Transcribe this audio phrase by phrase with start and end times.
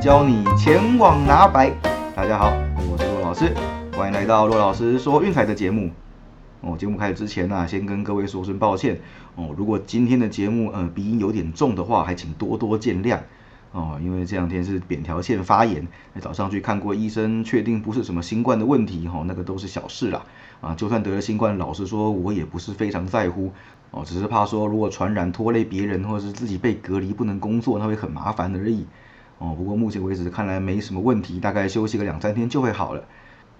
[0.00, 1.72] 教你前往拿白。
[2.14, 2.52] 大家好，
[2.88, 3.52] 我是骆老师，
[3.96, 5.90] 欢迎来到骆老师说运彩的节目。
[6.60, 9.00] 哦，节目开始之前呢，先跟各位说声抱歉
[9.34, 9.52] 哦。
[9.56, 13.18] 如果今天的节目呃鼻音有点重的话，还请多多见谅
[13.72, 13.98] 哦。
[14.00, 15.88] 因为这两天是扁桃腺发炎，
[16.20, 20.22] 早上去看过医生，确定不是什么新冠的问题哈，那个都是小事啦。
[20.60, 23.50] 啊，就算得了新冠，老实说，我也不是非常在乎
[23.90, 28.86] 哦，只是怕说如果传染拖累别人，或者是自己被隔离不能工作，那会很麻烦而已。
[29.38, 33.04] 哦，不过目前为止看来没什么问题，大概休息个两三天就会好了。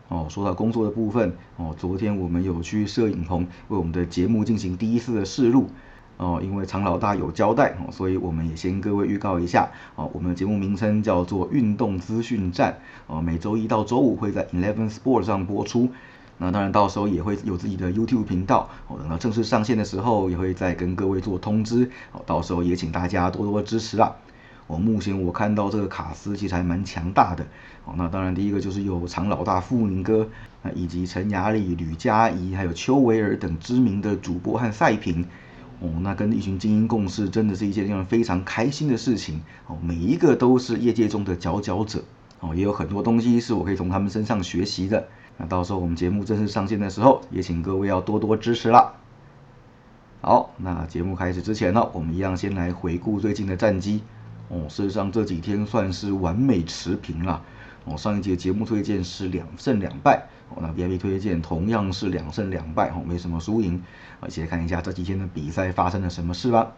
[0.08, 5.68] 哦，说到工作的部分，哦，昨天我们有去摄影棚为我们的节目进行第一次的试录。
[6.16, 9.68] 哦，因为常老大有交代，哦，所以我们也先各位预告一下。
[9.94, 12.76] 哦，我们的节目名称叫做运动资讯站。
[13.06, 15.88] 哦，每周一到周五会在 Eleven Sport 上播出。
[16.38, 18.68] 那当然到时候也会有自己的 YouTube 频道。
[18.88, 21.88] 哦，等到正式上线的时候，也会再跟各位做通知。
[22.10, 24.16] 哦，到时候也请大家多多支持啦。
[24.68, 27.44] 哦，目前我看到这个卡斯其实还蛮强大的。
[27.84, 30.28] 哦，那当然第一个就是有常老大傅宁哥，
[30.62, 35.26] 啊，以及陈雅丽、吕佳怡，还有邱维尔等知名的主播和赛评。
[35.80, 39.40] 哦，那跟一群精英共事，真的是一件让人非常开心的事情。
[39.66, 42.04] 哦，每一个都是业界中的佼佼者。
[42.40, 45.08] 哦，也有很多东西是我可以从他们身上学习的。
[45.38, 48.92] 那到时候我们节目正式上线的时候，也请各位要多多支持啦。
[50.20, 54.02] 好，那节目开始之前呢，我们一样先来回顾最近的战绩。
[54.48, 57.42] 哦，事实上这几天算是完美持平了。
[57.84, 63.82] 哦，上一节节目推荐是两胜两败，哦，那 VIP 推荐同样是两胜两败，哦，没什么输赢。
[64.26, 66.72] 一起来看一下这几天的比赛发生了什么事吧。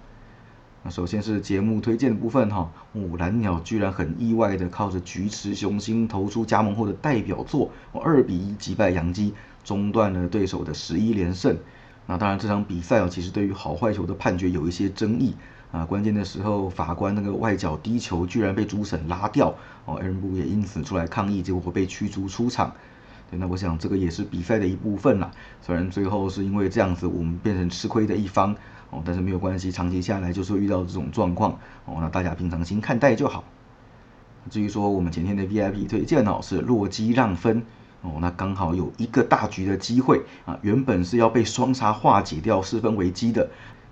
[0.83, 11.57] 那首先是节目推荐的部分哈，哦，蓝鸟居然很意外的靠着菊池雄心投出加盟后的代表作，哦，二比一击败杨基，中断了对手的十一连胜。
[12.07, 15.35] 那当然这场比赛哦，其实对于好坏球的判决有一些争议。
[15.73, 19.55] 啊，关键的时候，法官那个外角低球居然被主审拉掉，
[19.85, 22.75] 哦，艾伦布也因此出来抗议，结果被驱逐出场。
[23.31, 25.31] 对，那我想这个也是比赛的一部分啦。
[25.63, 28.53] 虽然最后是因为这样子，我们变成吃亏的一方，
[28.91, 31.53] 哦，但是没有关系，长期下来就是遇到这种状况，
[31.85, 33.45] 哦，那大家平常心看待就好。
[34.51, 37.63] 至于说我们前天的 VIP 推荐哦，是洛基让分，
[38.03, 43.49] 哦，那刚好有一个大局的机会啊，原本是要被双杀化解掉四分危机的。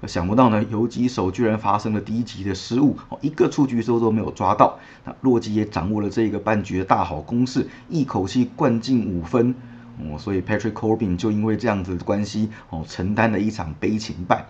[0.06, 4.78] 想不到呢，游击手居然发生了低级的失误，哦，一个出局之后都没有抓到。
[5.04, 9.54] 那洛基也掌握了这个半局的大好攻势，一口气灌进五分，
[9.98, 14.46] 哦，所以 Patrick Corbin 就因为这样子的关系，哦，承担了一场悲情败。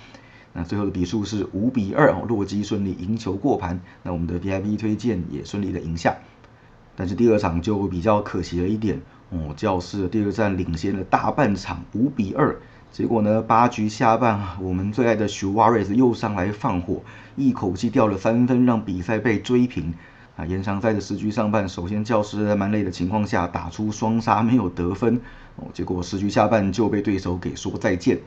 [0.52, 3.80] 那最后的比数是五比二，哦，洛基顺利赢球过盘。
[4.02, 6.16] 那我们的 VIP 推荐也顺利的赢下。
[6.94, 9.00] 但是第二场就比较可惜了一点，
[9.30, 12.56] 哦，教室第二站领先了大半场，五比二。
[12.90, 13.42] 结果呢？
[13.42, 17.02] 八局下半， 我们最爱的 Suarez 又上来放火，
[17.36, 19.92] 一口气掉了三分，让比赛被追平。
[20.36, 25.20] 啊，延长赛的十局上半，首先教师在蛮累的情况下打出双杀，没有得分。
[25.56, 28.20] 哦，结果十局下半就被对手给说再见。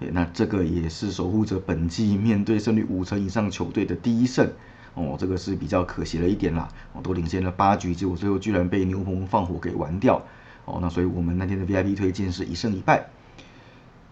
[0.00, 4.50] 对，那这个也是守护者本季面对胜率五成以上球队的第一胜。
[4.94, 6.68] 哦，这个是比较可惜了一点啦。
[6.94, 10.20] 哦，都领先了八局，结果最后居然被牛棚放火给玩掉。
[10.68, 13.06] 哦，那所以我们那天的 VIP 推荐是一胜一败。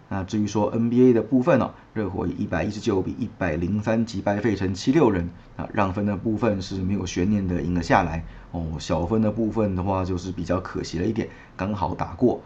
[0.09, 8.65] 那至于说 NBA 的部分哦，热火以一百一十九比一百零三击败费城七六人，啊，让分的部分是没有悬念的赢了下来哦。
[8.79, 12.41] 小分的部分的话，就是比较可惜了一点，刚好打过。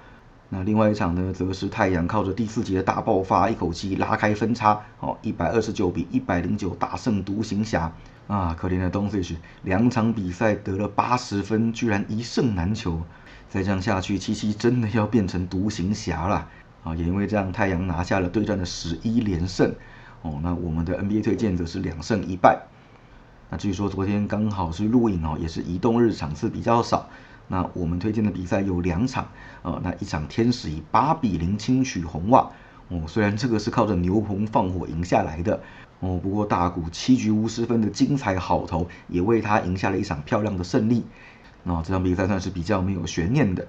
[0.48, 7.92] 那另外一场呢，则是太阳靠着第四节的大爆发，一口气拉开分差，哦，一百二十九比一百零九大胜独行侠。
[8.26, 13.02] 啊，可怜的东西是两场比赛得了八十分，居然一胜难求。
[13.50, 16.48] 再这样下去，七七真的要变成独行侠了。
[16.84, 19.74] 啊，也因为这样，太阳拿下了对战的十一连胜。
[20.22, 22.62] 哦，那我们的 NBA 推荐则是两胜一败。
[23.50, 27.08] 那至于说昨天刚好是录影哦，也是移动日场次比较少。
[27.48, 29.28] 那我们推荐的比赛有两场。
[29.62, 32.52] 呃，那一场天使以八比零轻取红袜。
[32.88, 35.60] 哦，虽然这个是靠着牛棚放火赢下来的。
[35.98, 41.04] 哦，不过大谷七局无失分的精彩好投，也为他赢下了一场漂亮的胜利。
[41.62, 43.66] 那这场比赛算是比较没有悬念的。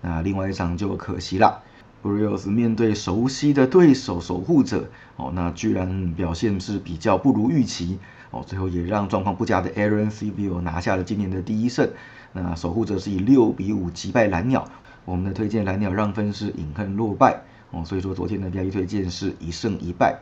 [0.00, 1.62] 那另外一场就可惜了。
[2.02, 7.98] b r i o s 面对熟悉的对手守护者，哦，那居然表现是比较不如预期，
[8.30, 11.88] 哦，最后也让状况不佳的 Aaron c v o 拿下了今年的第一胜。
[12.34, 14.68] 那守护者是以六比五击败蓝鸟，
[15.06, 20.18] 我们的推荐蓝鸟让分是隐恨落败，哦，所以说昨天的标一推荐是一胜一败，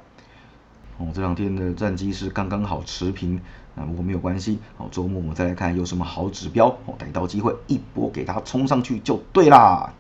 [0.98, 3.40] 哦，这两天的战绩是刚刚好持平，
[3.74, 9.94] 那不过没有关系，哦，周末我们再来看有什么好指标，哦，逮到机会一波给它冲上去就对啦。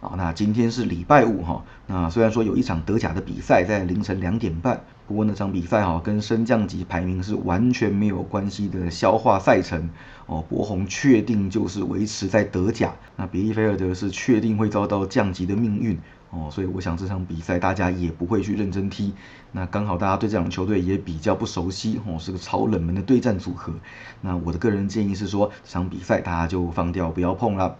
[0.00, 9.90] 啊，那今天是礼拜五哈，那虽然说有一场德甲的比赛在凌晨两点半，不过那场比赛哈跟升降级排名是完全没有关系的消化赛程
[10.26, 10.44] 哦。
[10.48, 15.98] 博红确定就是维持在德甲，那比利菲尔德是确定会遭到降级的命运
[16.30, 16.48] 哦。
[16.50, 19.14] 所以我想这场比赛大家也不会去认真踢。
[19.52, 23.72] 那刚好大家对这两球队也比较不熟悉哦，是个超冷门的对战组合。
[24.20, 27.76] 那我的个人建议是说，这场比赛大家就放掉不要碰了。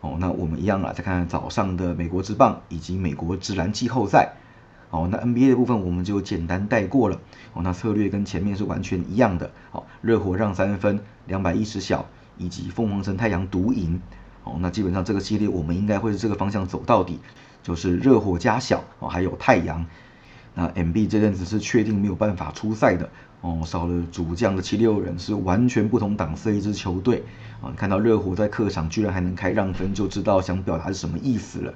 [0.00, 4.32] 哦，那我们一样啊，再看看早上的美国之棒以及美国之篮季后赛。
[4.90, 7.18] 哦，那 NBA 的部分我们就简单带过了。
[7.54, 9.50] 哦，那策略跟前面是完全一样的。
[9.70, 12.04] 好，热火让三分，两百一十小，
[12.36, 14.02] 以及凤凰城太阳独赢。
[14.44, 17.18] 哦，那基本上这个系列我们应该会是这个方向走到底，
[17.62, 19.86] 就是热火加小，哦，还有太阳。
[20.54, 23.08] 那 MB 这阵子是确定没有办法出赛的。
[23.40, 27.24] 哦，少了主将的七六人是完全不同档次的一支球队
[27.60, 27.72] 啊！
[27.76, 31.74] 看到热火在客场居然还能开让分，就知道想表达是什么意思了。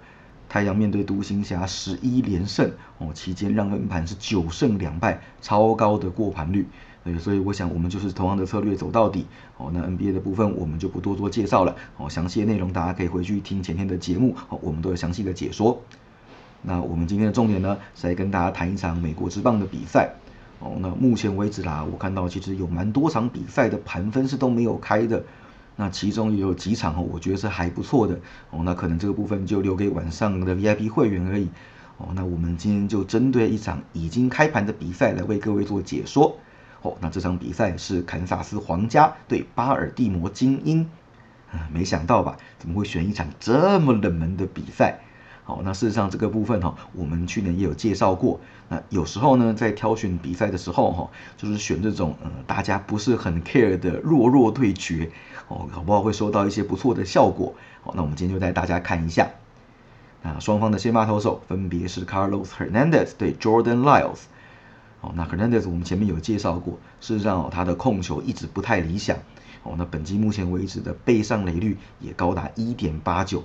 [0.48, 6.68] 太阳面对独行侠十一连胜哦，期间让分盘是九胜两败，超高的过盘率。
[7.06, 9.24] 对，所以我想我们就是同样的策略走到底。
[9.56, 11.76] 哦，那 NBA 的部分我们就不多做介绍了。
[11.96, 15.80] 哦，详细的内容大家可以回去听前天的节目，哦，我们都有详细的解说。
[16.62, 20.14] 那我们今天的重点呢，是来跟大家谈一场美国之棒的比赛。
[20.58, 25.22] 哦，那目前为止啦，我看到其实有蛮多场比赛的盘分是都没有开的，
[25.76, 28.18] 那其中也有几场哦，我觉得是还不错的
[28.50, 31.48] 哦，那可能这个部分就留给晚上的 VIP 会员而已
[31.98, 32.08] 哦。
[32.14, 36.38] 那我们今天就针对一场已经开盘的比赛来为各位做解说
[36.82, 36.96] 哦。
[37.00, 40.88] 那这场比赛是堪萨斯皇家对巴尔的摩精英，
[41.50, 42.36] 啊，没想到吧？
[42.58, 45.00] 怎么会选一场这么冷门的比赛？
[45.44, 48.40] 好，那事实上这个部分哈，我们去年也有介绍过。
[48.68, 55.12] 那有时候呢，在挑选比赛的时候哈，就是选这种呃大家不是很 care 的弱弱对决
[55.46, 57.54] 哦，搞不好会收到一些不错的效果。
[57.82, 59.28] 好，那我们今天就带大家看一下。
[60.22, 64.22] 那双方的先发投手分别是 Carlos Hernandez 对 Jordan Lyles。
[65.06, 69.16] 哦，那 Hernandez 我们前面有介绍过，事实上哦他的控球一直不太理想。
[69.62, 73.44] 哦，那本季目前为止的背上垒率也高达一点八九。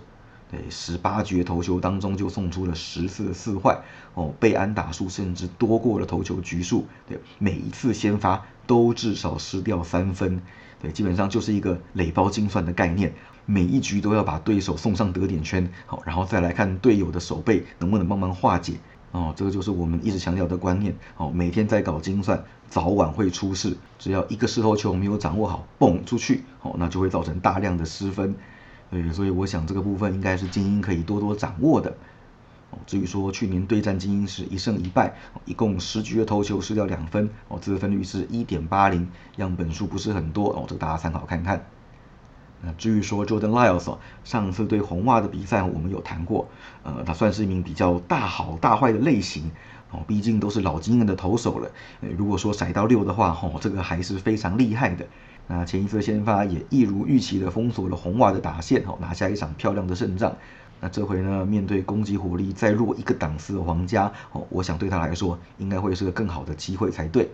[0.49, 3.79] 对，十八局投球当中就送出了十次的四坏
[4.15, 6.87] 哦，被安打数甚至多过了投球局数。
[7.07, 10.41] 对，每一次先发都至少失掉三分。
[10.81, 13.13] 对，基本上就是一个垒包精算的概念，
[13.45, 18.73] 每一局都要把对手送上得点圈，好，然后再来看队友的手背能不能帮忙化解。
[19.11, 20.95] 哦，这个就是我们一直强调的观念。
[21.17, 23.75] 哦，每天在搞精算，早晚会出事。
[23.99, 28.35] 只要一个石头球没有掌握好，蹦出去，哦，那就会造成大量的失分。
[28.89, 31.93] 对，所以我想这个部分应该是精英可以多多掌握的。
[32.71, 41.65] 哦，至于说去年对战精英是一胜一败，一共十局的投球失掉两分，哦，得分率是一点八零，样本数不是很多，哦，这个大家参考看看。
[42.63, 46.47] 那至于说 Jordan Lyles，上次对红袜的比赛我们有谈过，
[46.83, 49.49] 呃，他算是一名比较大好大坏的类型，
[49.89, 51.71] 哦，毕竟都是老经验的投手了，
[52.17, 55.07] 如果说甩到六的话，哦，这个还是非常厉害的。
[55.47, 60.35] 那前一次先发也一如预期的封锁了红袜的打线，哦，拿下一场漂亮的胜仗。
[60.79, 67.29] 那这回呢，面对攻击火力再弱一个档次的皇家，哦，我想对他来说应该会是个更好的机会才对。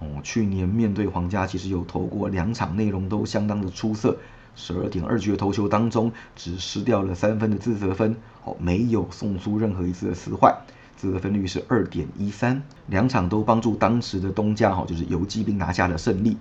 [0.00, 4.16] 哦，去年面对皇家其实有投过两场，内容都相当的出色。
[4.58, 10.54] 十二点二局的投球当中，只失掉了三分的自责分，哦，没有送出任何一次的死坏，
[10.96, 16.36] 自责分率是二点一三，两场都帮助当时的东家，哈，就是游击兵拿下了胜利。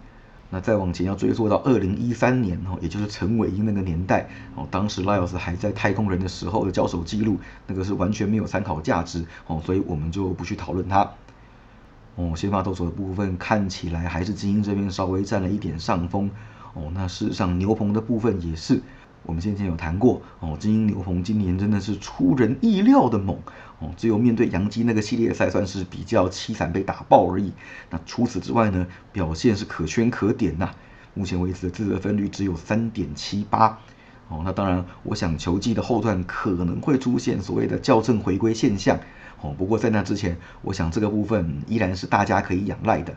[0.50, 11.12] 那再往前要追溯到二零一三年哦，也就是陈伟英那个年代哦，当时 Lyles 还在太空人的时候的交手记录，那个是完全没有参考价值哦，所以我们就不去讨论它。
[12.15, 16.31] 哦，先发投手的部分看起来还是精英这边稍微占了一点上风
[16.77, 18.81] 哦，那事实上牛棚的部分也是。
[19.24, 23.38] 我们先前有谈过哦，精英牛棚今年真的是出人意料的猛
[23.79, 27.51] 哦，只有面对杨基那个系列赛算是比较凄惨被打爆而已。
[27.89, 30.69] 那除此之外呢，表现是可圈可点呐。
[31.13, 33.79] 目前为止的自责分率只有三点七八
[34.29, 34.43] 哦。
[34.46, 38.98] 那当然，我想球季的后段可能会出现所谓的校正回归现象
[39.41, 39.53] 哦。
[39.57, 43.13] 不过在那之前，我想这个部分依然是大家可以仰赖的。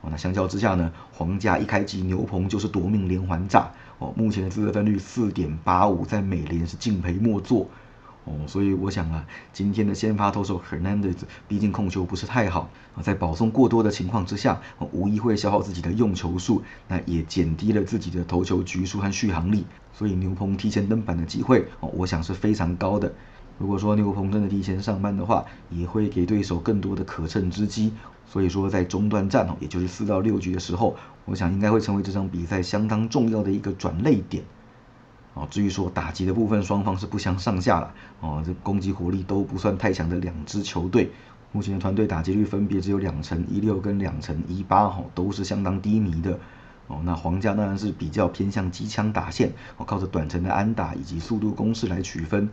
[0.00, 3.70] 哦，那相较之下呢，皇家一开机牛棚就是夺命连环炸。
[3.98, 7.68] 哦，目前的自责分率四点八五，在美联是敬陪末座。
[8.24, 11.16] 哦，所以我想啊，今天的先发投手 Hernandez
[11.48, 12.70] 毕竟控球不是太好。
[12.94, 14.60] 啊，在保送过多的情况之下，
[14.92, 23.12] 无疑会消耗自己的用球数，那也减低了自己的投球局数和续航力，所以牛棚提前登板的机会哦，我想是非常高的。
[23.58, 27.92] 如果说牛棚真的提前上班的话，也会给对手更多的可乘之机。
[28.24, 34.44] 所以说，在中段战哦，也就是四到六局的时候，我想应该会成为这场比赛相当重要的一个转泪点。
[35.34, 37.94] 哦，至于说打击的部分，双方是不相上下了。
[38.20, 41.10] 哦，这攻击火力都不算太强的两支球队，
[41.52, 46.38] 目前的团队打击率分别只有两成一六跟两成一八，哦，都是相当低迷的。
[46.86, 52.50] 哦，那皇家当然是比较偏向机枪打线，哦，靠着短程的安打以及速度攻势来取分。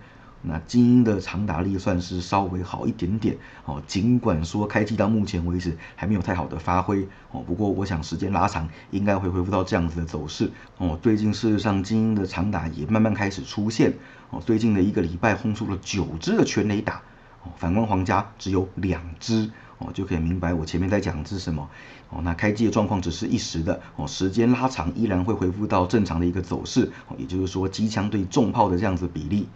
[0.48, 3.36] 那精英的长打力算是稍微好一点点
[3.66, 11.00] 哦，尽管说开季到目前为止还没有太好的发挥哦，不过我想时间拉长应该会恢复到这样子的走势哦。
[11.02, 13.94] 最近事实上精英的长打也慢慢开始出现
[14.30, 17.02] 哦，最近的一个礼拜轰出了九支的全垒打
[17.44, 19.50] 哦，反观皇家只有两支
[19.80, 21.70] 哦，就可以明白我前面在讲的是什么
[22.10, 22.22] 哦。
[22.24, 29.48] 那开季的状况只是一时的哦，时间拉长依然会恢复到正常的一个走势哦，也就是说机枪对重炮的这样子比例。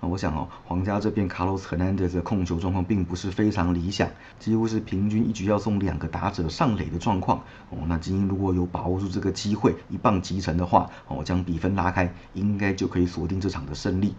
[0.00, 7.38] 啊，我想哦，皇家这边卡洛斯·赫南德的控球状况并不是非常理想，几乎是平均一局要送两个打者上垒的状况。
[7.70, 14.14] 哦，那精英如果有把握住这个机会，一棒击沉的话，哦，将比分拉开，应该就可以锁定这场的胜利。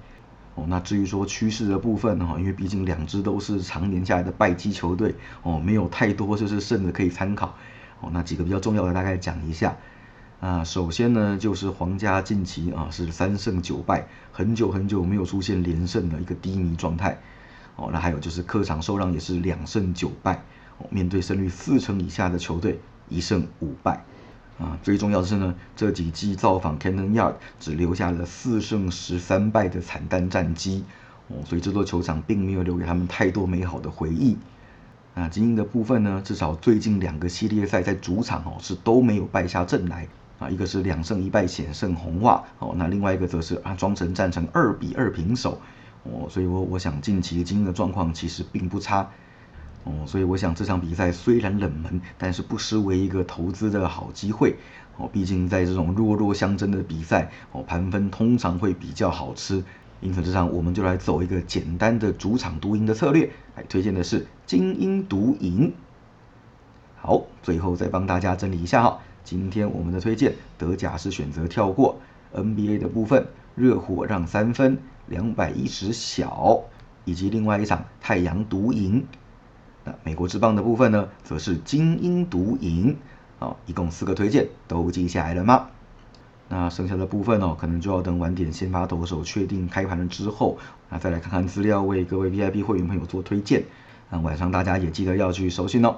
[0.55, 7.55] 哦，那至于说趋势的部分哈，因为毕竟两支都是常年下来的败绩球队，哦，没有太多就是胜的可以参考。
[8.01, 9.77] 哦，那几个比较重要的大概讲一下。
[10.39, 17.17] 啊，首先呢，就是皇家近期啊是三胜九败，很久很久没有出现连胜的一个低迷状态。
[17.75, 20.41] 哦，那还有就是客场受让也是两胜九败，
[20.77, 22.79] 哦，面对胜率四成以下的球队，
[23.09, 24.05] 一胜五败。
[24.57, 30.85] 啊，最重要的是呢，这几季造访 Cannon Yard 只留下了四胜十三败的惨淡战绩。
[31.27, 34.37] 哦，所以这座球场并没有留给他们太多美好的回忆。
[35.15, 40.07] 那精英的部分呢，至少最近两个系列赛在主场哦是都没有败下阵来。
[40.39, 45.59] 啊，一个是两胜一败险胜红袜，哦，那另外一个则是啊庄城战成二比二平手，
[46.03, 49.09] 哦，所以我我想近期精英的状况其实并不差，
[49.83, 54.55] 哦，所以我想这场比赛虽然冷门，但是不失为一个投资的好机会，
[54.95, 59.61] 哦，毕竟在这种弱弱相争的比赛，哦，盘分通常会比较好吃，
[59.99, 65.73] 因此这场我们就来走一个简单的主场独赢的策略，来推荐的是精英独赢。
[67.01, 68.99] 好，最后再帮大家整理一下哈。
[69.23, 71.99] 今天我们的推荐，德甲是选择跳过
[72.33, 76.61] NBA 的部分，热火让三分，两百一十小，
[77.05, 79.05] 以及另外一场太阳独赢。
[79.85, 82.97] 那美国之棒的部分呢，则是精英独赢。
[83.37, 85.67] 好，一共四个推荐，都记下来了吗？
[86.49, 90.57] 那剩下的部分哦，可能就要等晚点先发投手确定开盘了之后，
[90.89, 93.63] 那再来看看资料，为各位 VIP 会员朋友做推荐。
[94.09, 95.97] 那晚上大家也记得要去收信哦。